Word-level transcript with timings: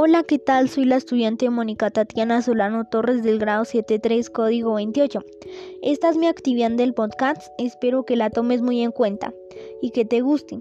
Hola, 0.00 0.22
¿qué 0.22 0.38
tal? 0.38 0.68
Soy 0.68 0.84
la 0.84 0.94
estudiante 0.94 1.50
Mónica 1.50 1.90
Tatiana 1.90 2.40
Solano 2.40 2.84
Torres 2.84 3.24
del 3.24 3.40
grado 3.40 3.64
73, 3.64 4.30
código 4.30 4.74
28. 4.74 5.24
Esta 5.82 6.10
es 6.10 6.16
mi 6.16 6.28
actividad 6.28 6.70
del 6.70 6.94
podcast, 6.94 7.42
espero 7.58 8.04
que 8.04 8.14
la 8.14 8.30
tomes 8.30 8.62
muy 8.62 8.80
en 8.80 8.92
cuenta 8.92 9.34
y 9.82 9.90
que 9.90 10.04
te 10.04 10.20
guste. 10.20 10.60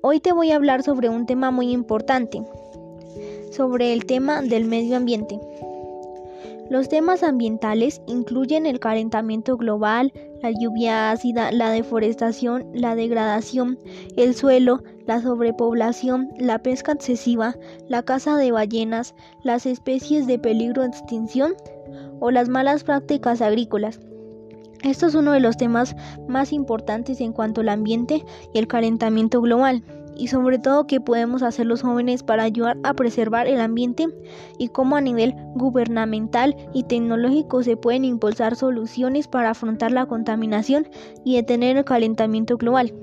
Hoy 0.00 0.18
te 0.20 0.32
voy 0.32 0.50
a 0.50 0.56
hablar 0.56 0.82
sobre 0.82 1.10
un 1.10 1.26
tema 1.26 1.50
muy 1.50 1.72
importante, 1.72 2.42
sobre 3.50 3.92
el 3.92 4.06
tema 4.06 4.40
del 4.40 4.64
medio 4.64 4.96
ambiente. 4.96 5.38
Los 6.70 6.88
temas 6.88 7.22
ambientales 7.22 8.00
incluyen 8.06 8.64
el 8.64 8.80
calentamiento 8.80 9.58
global, 9.58 10.12
la 10.42 10.50
lluvia 10.50 11.10
ácida, 11.10 11.52
la 11.52 11.70
deforestación, 11.70 12.66
la 12.72 12.94
degradación, 12.94 13.78
el 14.16 14.34
suelo, 14.34 14.82
la 15.06 15.20
sobrepoblación, 15.20 16.30
la 16.38 16.58
pesca 16.60 16.92
excesiva, 16.92 17.54
la 17.86 18.02
caza 18.02 18.38
de 18.38 18.50
ballenas, 18.50 19.14
las 19.42 19.66
especies 19.66 20.26
de 20.26 20.38
peligro 20.38 20.82
de 20.82 20.88
extinción 20.88 21.54
o 22.18 22.30
las 22.30 22.48
malas 22.48 22.82
prácticas 22.82 23.42
agrícolas. 23.42 24.00
Esto 24.82 25.06
es 25.06 25.14
uno 25.14 25.32
de 25.32 25.40
los 25.40 25.58
temas 25.58 25.94
más 26.28 26.52
importantes 26.52 27.20
en 27.20 27.32
cuanto 27.32 27.60
al 27.60 27.68
ambiente 27.68 28.24
y 28.54 28.58
el 28.58 28.68
calentamiento 28.68 29.42
global 29.42 29.82
y 30.16 30.28
sobre 30.28 30.58
todo 30.58 30.86
qué 30.86 31.00
podemos 31.00 31.42
hacer 31.42 31.66
los 31.66 31.82
jóvenes 31.82 32.22
para 32.22 32.44
ayudar 32.44 32.76
a 32.82 32.94
preservar 32.94 33.46
el 33.46 33.60
ambiente 33.60 34.08
y 34.58 34.68
cómo 34.68 34.96
a 34.96 35.00
nivel 35.00 35.34
gubernamental 35.54 36.56
y 36.72 36.84
tecnológico 36.84 37.62
se 37.62 37.76
pueden 37.76 38.04
impulsar 38.04 38.56
soluciones 38.56 39.28
para 39.28 39.50
afrontar 39.50 39.92
la 39.92 40.06
contaminación 40.06 40.88
y 41.24 41.36
detener 41.36 41.76
el 41.76 41.84
calentamiento 41.84 42.56
global. 42.56 42.94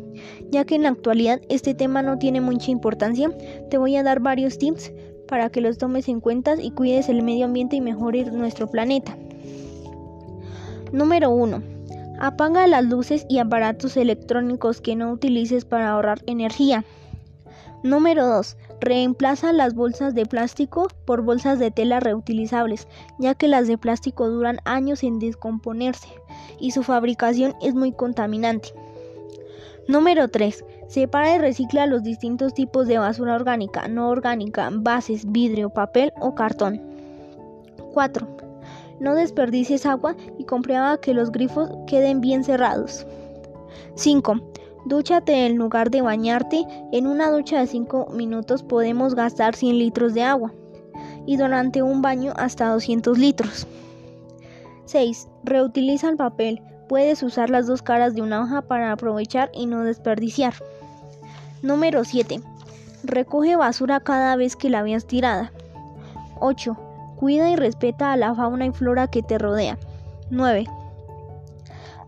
Ya 0.52 0.66
que 0.66 0.76
en 0.76 0.84
la 0.84 0.90
actualidad 0.90 1.42
este 1.50 1.74
tema 1.74 2.02
no 2.02 2.18
tiene 2.18 2.42
mucha 2.42 2.72
importancia, 2.72 3.30
te 3.70 3.78
voy 3.78 3.96
a 3.96 4.04
dar 4.04 4.20
varios 4.20 4.58
tips 4.58 4.92
para 5.28 5.50
que 5.50 5.62
los 5.62 5.78
tomes 5.78 6.10
en 6.10 6.20
cuenta 6.20 6.56
y 6.62 6.72
cuides 6.72 7.08
el 7.08 7.24
medio 7.24 7.46
ambiente 7.46 7.78
y 7.78 7.82
mejores 7.82 8.32
nuestro 8.34 8.70
planeta. 8.70 9.18
Número 10.92 11.30
1. 11.30 11.64
Apaga 12.20 12.68
las 12.68 12.86
luces 12.86 13.26
y 13.30 13.40
aparatos 13.40 13.96
electrónicos 13.96 14.82
que 14.82 14.96
no 14.96 15.12
utilices 15.12 15.64
para 15.64 15.90
ahorrar 15.90 16.22
energía. 16.28 16.84
Número 17.84 18.28
2. 18.28 18.58
Reemplaza 18.80 19.54
las 19.54 19.74
bolsas 19.74 20.14
de 20.14 20.28
plástico 20.28 20.88
por 21.06 21.24
bolsas 21.24 21.58
de 21.58 21.72
tela 21.72 22.00
reutilizables, 22.00 22.88
ya 23.18 23.34
que 23.34 23.48
las 23.48 23.68
de 23.68 23.80
plástico 23.80 24.30
duran 24.30 24.60
años 24.66 25.02
en 25.04 25.18
descomponerse 25.18 26.10
y 26.60 26.72
su 26.72 26.84
fabricación 26.84 27.56
es 27.60 27.74
muy 27.74 27.92
contaminante. 27.92 28.70
Número 29.88 30.28
3. 30.28 30.64
Separa 30.88 31.36
y 31.36 31.40
recicla 31.40 31.88
los 31.88 32.04
distintos 32.04 32.54
tipos 32.54 32.88
de 32.88 33.00
basura 33.00 33.34
orgánica, 33.34 33.88
no 33.88 34.10
orgánica, 34.10 34.70
bases, 34.72 35.32
vidrio, 35.32 35.72
papel 35.72 36.14
o 36.20 36.36
cartón. 36.36 36.80
4. 37.94 38.28
No 39.00 39.16
desperdicies 39.16 39.88
agua 39.88 40.16
y 40.38 40.44
comprueba 40.44 41.00
que 41.00 41.16
los 41.16 41.32
grifos 41.32 41.72
queden 41.88 42.22
bien 42.22 42.44
cerrados. 42.44 43.08
5. 43.96 44.36
Dúchate 44.86 45.46
en 45.46 45.58
lugar 45.58 45.92
de 45.92 46.02
bañarte. 46.02 46.66
En 46.92 47.08
una 47.08 47.30
ducha 47.30 47.60
de 47.60 47.68
5 47.68 48.08
minutos 48.14 48.64
podemos 48.64 49.14
gastar 49.16 49.56
100 49.56 49.78
litros 49.78 50.14
de 50.14 50.24
agua 50.24 50.54
y 51.26 51.38
durante 51.38 51.84
un 51.84 52.02
baño 52.02 52.34
hasta 52.36 52.70
200 52.70 53.18
litros. 53.18 53.68
6. 54.86 55.28
Reutiliza 55.44 56.10
el 56.10 56.18
papel. 56.18 56.62
Puedes 56.90 57.24
usar 57.24 57.50
las 57.50 57.68
dos 57.68 57.82
caras 57.82 58.16
de 58.16 58.22
una 58.22 58.42
hoja 58.42 58.64
para 58.64 58.92
aprovechar 58.92 59.50
y 59.54 59.66
no 59.66 59.84
desperdiciar. 59.84 60.56
Número 61.62 62.04
7. 62.04 62.42
Recoge 63.04 63.56
basura 63.56 64.00
cada 64.00 64.36
vez 64.36 64.56
que 64.56 64.70
la 64.70 64.84
veas 64.84 65.06
tirada. 65.06 65.52
8. 66.40 66.78
Cuida 67.18 67.52
y 67.52 67.56
respeta 67.56 68.12
a 68.12 68.18
la 68.18 68.34
fauna 68.34 68.66
y 68.66 68.72
flora 68.72 69.08
que 69.08 69.22
te 69.22 69.38
rodea. 69.38 69.78
9 70.32 70.66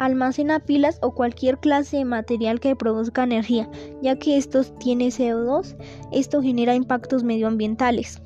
almacena 0.05 0.59
pilas 0.59 0.99
o 1.01 1.13
cualquier 1.13 1.57
clase 1.59 1.97
de 1.97 2.05
material 2.05 2.59
que 2.59 2.75
produzca 2.75 3.23
energía, 3.23 3.69
ya 4.01 4.17
que 4.17 4.37
estos 4.37 4.77
tienen 4.79 5.09
CO2, 5.09 5.75
esto 6.11 6.41
genera 6.41 6.75
impactos 6.75 7.23
medioambientales. 7.23 8.21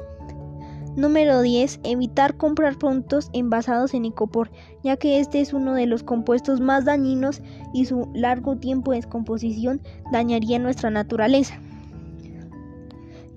Número 0.97 1.41
10. 1.43 1.81
Evitar 1.83 2.37
comprar 2.37 2.79
productos 2.79 3.29
envasados 3.31 3.93
en 3.93 4.05
icopor, 4.05 4.49
ya 4.83 4.97
que 4.97 5.19
este 5.19 5.41
es 5.41 5.53
uno 5.53 5.75
de 5.75 5.85
los 5.85 6.01
compuestos 6.01 6.59
más 6.59 6.85
dañinos 6.85 7.43
y 7.71 7.85
su 7.85 8.09
largo 8.15 8.57
tiempo 8.57 8.91
de 8.91 8.97
descomposición 8.97 9.79
dañaría 10.11 10.57
nuestra 10.57 10.89
naturaleza. 10.89 11.61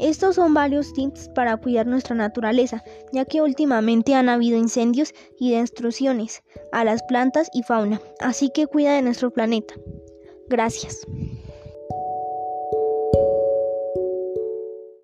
Estos 0.00 0.36
son 0.36 0.54
varios 0.54 0.92
tips 0.94 1.28
para 1.34 1.56
cuidar 1.58 1.86
nuestra 1.86 2.16
naturaleza, 2.16 2.82
ya 3.12 3.26
que 3.26 3.42
últimamente 3.42 4.14
han 4.14 4.30
habido 4.30 4.56
incendios 4.56 5.12
y 5.38 5.52
destrucciones 5.52 6.42
a 6.72 6.84
las 6.84 7.02
plantas 7.02 7.50
y 7.52 7.62
fauna, 7.62 8.00
así 8.20 8.50
que 8.50 8.66
cuida 8.66 8.94
de 8.94 9.02
nuestro 9.02 9.30
planeta. 9.30 9.74
Gracias. 10.48 11.06